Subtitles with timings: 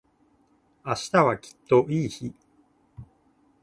[0.83, 2.33] 明日はきっといい日